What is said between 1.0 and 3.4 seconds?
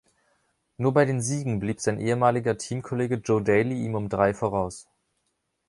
den Siegen blieb sein ehemaliger Teamkollege